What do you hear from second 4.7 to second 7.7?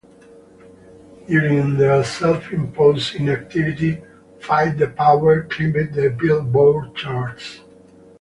the Power" climbed the "Billboard" charts.